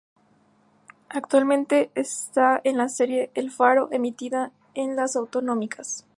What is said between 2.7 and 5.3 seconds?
la serie El Faro, emitida en las